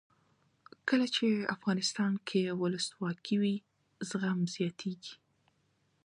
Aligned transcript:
کله 0.87 1.05
چې 1.15 1.27
افغانستان 1.55 2.13
کې 2.27 2.41
ولسواکي 2.61 3.35
وي 3.41 3.55
زغم 4.09 4.39
زیاتیږي. 4.55 5.13